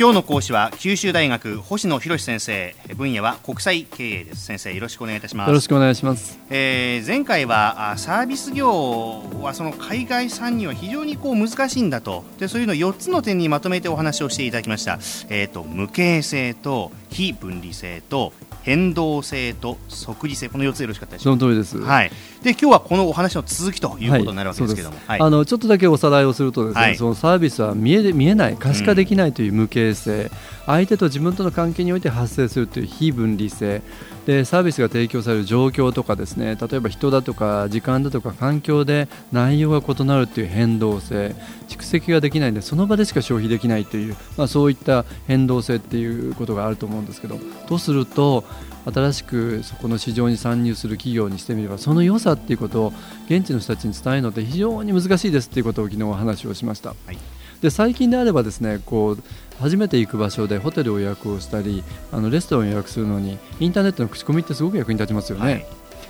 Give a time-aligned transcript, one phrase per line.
[0.00, 2.72] 今日の講師は九州大学星野博先生。
[2.94, 4.44] 分野は国際経営です。
[4.44, 5.48] 先生よろしくお願いいたします。
[5.48, 12.24] よろしくお願いします、えー、前回はサービス業はその海外参入は非常にこう難しいんだと。
[12.38, 15.00] でそういうの4つの点にまとめてお話をしていただきました、
[15.30, 18.32] えーと、無形性と非分離性と
[18.68, 21.40] 変動性と即時性この4つよろしかったでしょうか？
[21.40, 22.10] その通りです、はい、
[22.42, 30.30] で今日はこのお話の続きということになるわけですけども、はい、あのちょっとだけおさらいをするとですね、はい、そのサービスは見え見えない可視化できないという無形性、うん、
[30.66, 33.80] 相手と自分との関係において発生するという非分離性
[34.28, 41.34] でサービスが提供される状況とかですね例えば人だとか時間だとか環境で内容が異なるという変動性
[41.66, 48.44] 蓄積ができないのでその場でしか消費できないという、まあ、そういった変動性っていうことがあると思うんですけどとすると
[48.84, 52.92] 新しくそこの市場に参入する企業にしてみればその良さっていうことを
[53.30, 56.90] 現地の人たちに伝えるのって非常に難しいですっていうことを昨日話をしました。
[56.90, 59.22] はいで最近であればですねこう
[59.60, 65.44] 初めて行く場所でホテルを予約をしたりあのレストランを予約するのにインターネットの口コミってすごく役に立ちますよね。
[65.44, 65.66] はい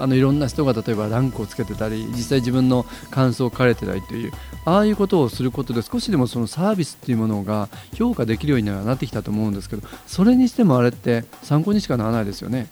[0.00, 4.32] あのいろんな人が例えばランクをつけてたり実際自分の感想を書かれてたりという
[4.64, 12.68] ああいうことをすることで少しでもそのサービスっていうものが評価できるようにはなってきたと思うんですけどそれにしてもあれって参考にしかならないですよね。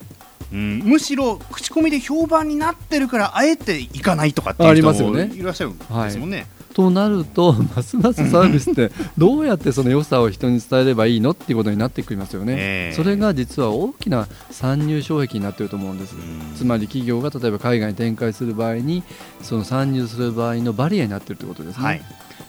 [0.51, 6.47] うん、むしろ口コミで評判になってるからあえて行かないとかっていう人もいらっしゃるんですもんね。
[6.79, 16.15] となると ますますサービスってどうやってその良さを人に伝えればいいのっていうことになってきますよね、えー、それが実は大きな参入障壁になっていると思うんです、
[16.57, 19.03] つまり企業が例えば海外に展開する場合に
[19.43, 21.85] その参入する場合のバリアになっているということですね。
[21.85, 22.03] はい。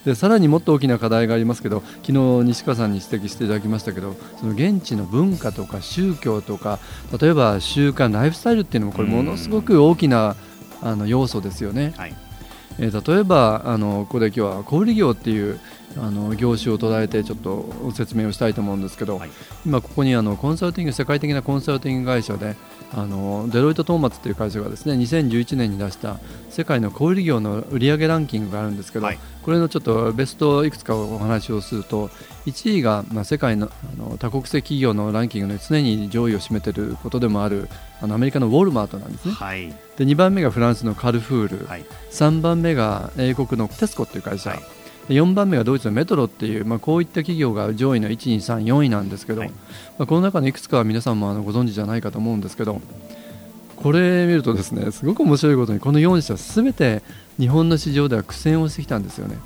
[0.05, 2.13] でさらにもっと大きな課題がありますけど昨日
[2.45, 6.79] 西川さんに指摘していただきましたけどその現地の文化とか宗教とか
[7.19, 10.35] 例えば習慣ライフスタイルっていうのもこれものすごく大きな
[10.81, 11.93] あの要素ですよね。
[11.97, 12.28] はい
[12.79, 15.59] えー、例えばあのここで今日は小売業っていう
[15.97, 19.29] あの業種を捉えてちょっと説明をしたいと思うんですけど、はい、
[19.65, 22.55] 今ここにあのコンサルティング世界的なコンサルティング会社で
[22.93, 26.17] あのデロイト・トーマツという会社がですね2011年に出した
[26.49, 32.09] 世界の小売業の売上ランキングがあるんですけど、はい、これのちょっとベストいくつかお話をすると
[32.47, 37.69] 1位が、まあ、世界のあの多国籍企業のランキングの常に上位を占めていることでもある
[38.01, 44.78] あのアメリカのウォルマートなんですね、はい、で2番目がフランスのカルフール、はい、3番目が英国のテスコという会社、はい
[45.09, 52.81] 4番目がドイツのメトロっていう、まあ、こういった企業が上位の1、2、3、4位なんですけど、はい、まあ、この中のいくつかは皆さんもあのご存知じゃないかと思うんですけど
[53.75, 57.01] これ見るとですねすごく面白いことにこの4社すべて
[57.39, 59.37] 日本の市場では苦戦をしてきたんですよね。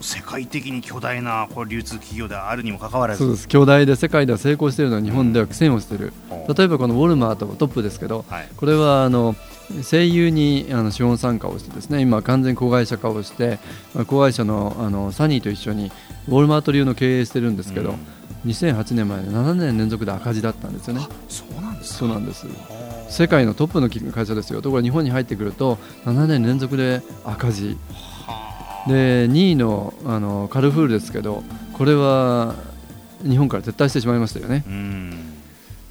[0.00, 3.18] 世界的に巨大なこれ流通企業であるにもかかわらず。
[3.18, 3.46] そうです。
[3.46, 9.36] 巨大で世界では成功しているのは日本では苦戦をしている、うん、例えばこのウォルマートもトップですけど、はい、これはあの
[9.82, 13.58] 声優にあの資本参加をしてですね今完全子会社化をして、
[13.94, 15.90] まあ、子会社のあのサニーと一緒に
[16.28, 21.06] ウォルマート流の経営してるんですけど、うん、2008年前で7年連続で赤字だったんですよね。
[21.28, 22.46] そうなんですそうなんです。
[23.08, 24.62] 世界のトップの会社ですよ。
[24.62, 27.76] ところが日本に入ってくると7年連続で赤字。
[28.86, 31.42] で2位のあのカルフールですけど
[31.74, 32.54] これは
[33.22, 34.64] 日本から撤退してしまいましたよね。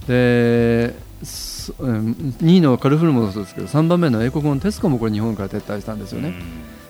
[0.08, 6.34] で2位のカルフールもそうですけど3番目の英国のテスコもこれ日本から撤退したんですよね。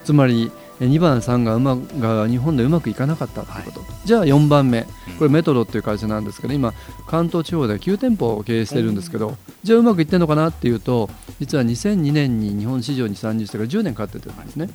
[0.06, 4.84] つまり2番、3がうまが日本でうまくいかなかったということ、はい、じゃあ4番目、
[5.20, 6.74] これメトロっていう会社なんですけど今、
[7.06, 14.70] 関東地方で9店舗を経営してるんですけど、じゃあうまくいってるのかなっていうと実は2002年に日本市場に参入してから10年かかってるんですね、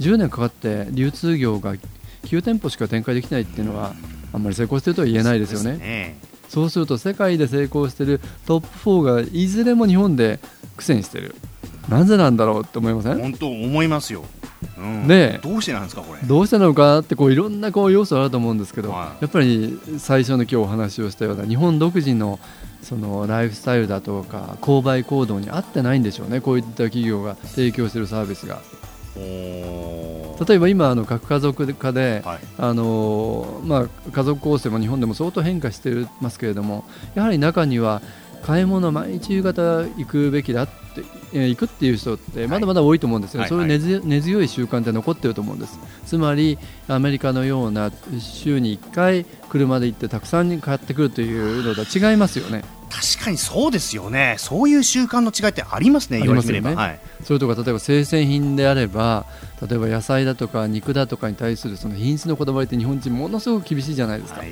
[0.00, 1.76] 10年かかって流通業が
[2.24, 3.94] 9店舗しか展開できないっていうのは
[4.32, 6.18] あんまり成功してるとは言えないですよね。
[6.54, 10.38] そうすると世界で成功しているトップ4がいずれも日本で
[10.76, 11.34] 苦戦している。
[11.88, 13.18] なぜなんだろうって思いません？
[13.18, 14.24] 本当思いますよ。
[14.78, 16.20] うん、でどうしてなんですかこれ？
[16.20, 22.38] どうしてなのかってこういろんなこう要素あると思うんですけど、はい、やっぱり最初の今日お話をしたような日本独自の
[22.82, 26.40] そのライフスタイルだとか購買行動に合ってないんでしょうね。
[26.40, 28.60] こういった企業が提供しているサービスが。
[29.16, 36.84] 例えば今あの核家族化で、はい、あのまあ、家族構成も日本でも相当変化していますけれども
[37.14, 38.02] やはり中には
[38.42, 40.72] 買い物毎日夕方行くべきだって、
[41.32, 47.90] えー、行くっていう人ってまだまだ多いと思うんですよ、はい、そういう根強根強い習慣って残ってると思うんです、つまりアメリカのような
[48.20, 52.64] 週に1回車で行ってたくさん買ってくるというのとは違いますよね。
[52.94, 59.26] 確かにそうですよね、そういう習慣の違いってありますね、言われてみれば、はい、それとか例えば生鮮品であれば、
[59.68, 64.40] 例えば野菜だとか肉だとかに対するその品質のこだわりって日本人、ものすごく厳しいじゃないですか。
[64.40, 64.50] はい。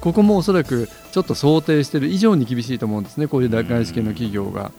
[0.00, 4.70] ここもおそらくちょっと想定している以上に厳しいと思うんですね、こういう外資系の企業が。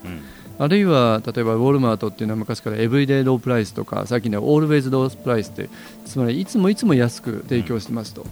[0.60, 5.70] あるいは例えばウォルマートっていうのは昔からエブリデイロープライスとか最近ではオールウェイズロープライスって
[6.06, 8.26] つまりいつもいつも安く提供してますと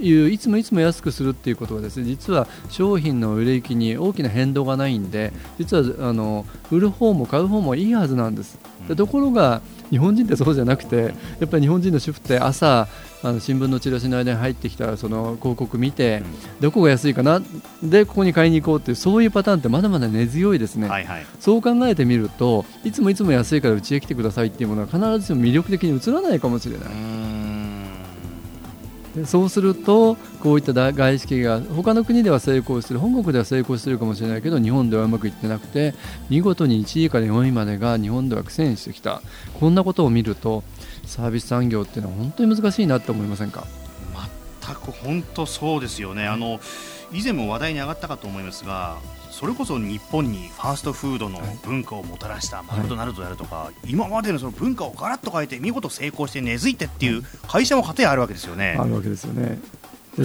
[0.00, 8.58] いういつもいつも安くするっていうことはですね実は商品の売れ行きに大きな変動がないんで実はあの売る方も買う方もいいはずなんです。
[8.88, 12.88] でところが日本人ってそうじゃなくてやっぱり日本人の主婦って朝
[13.22, 16.22] あの新聞のチラシの間に入ってきたその広告見て、
[16.60, 17.40] どこが安いかな
[17.82, 26.88] でここに買いに行こうっていうそういうパターンってまだまだ根強いですね、はいはい、そう考えてみるといつもいつも安いからうちへ来てくださいっていうものは必ずしも魅力的に映らないかもしれない。
[29.16, 35.94] でそうするとこういった外資系が他の国では成功する本国では成功してるかもしれないけど日本ではうまくいってなくて
[36.28, 39.22] 見事に1位から4位までが日本では苦戦してきた。
[39.58, 40.62] こんなことを見ると
[41.06, 43.66] サービス産業っていうのは本当に難しいなって思いませんか？
[44.66, 46.26] 全く本当そうですよね。
[46.26, 46.60] あの
[47.12, 48.96] 以前も話題に上がったかと思いますが
[49.36, 58.78] それこそ日本にファーストフードの文化をもたらしたマクドナルドであるとか、はい、今までのその文化をガラッと変えて見事成功して根付いてっていう会社も片やあるわけですよね。
[58.80, 59.58] あるわけですよね。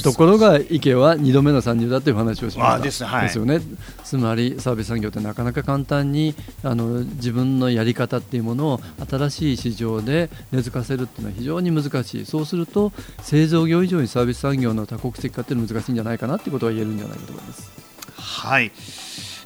[0.02, 3.60] ところが池は2度目の参入だという話をしましたです,、はい、ですよね
[4.06, 8.80] つまりサービス産業ってなかなか簡単にあの自分のやり方っていうものを
[9.10, 17.81] 新しい市場で根付かせるっていうのは非常に難しいそうすると製造業以上にサービス産業の多国籍化っていうのは難しいんじゃないかなっていうことは言えるんじゃないかと思います。
[18.22, 18.72] はい。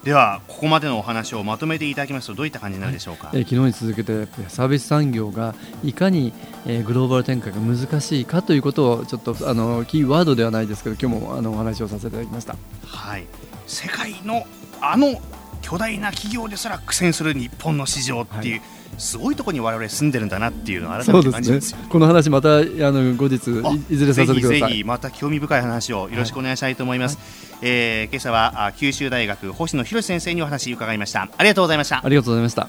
[0.04, 6.32] ではここまでのお話をまとめていただきますとどういった感じになるでしょうか、えー、昨日に続けてサービス産業がいかに、
[6.64, 12.54] えー、グローバル展開が難しいかということをちょっとあのキーワードではないですけど今日もあのお話をさせていただきました。
[12.86, 13.26] はい。
[13.66, 14.46] 世界の
[14.80, 15.20] あの
[15.68, 18.68] 巨大な企業ですら苦戦する日本の市場っていう、はい。
[18.98, 23.34] すごいところに我々住んでるんだなっていうのを改めて感じますよ、ね、この話またあの後日
[23.90, 24.60] いずれさせてください。
[24.60, 27.26] ぜひまた興味深い話をよろしくお願いしたいと思います、はい、
[27.62, 31.28] えー、今朝は九州大学星野博先生にお話伺いました。
[31.36, 32.00] ありがとうございました。
[32.02, 32.68] ありがとうございました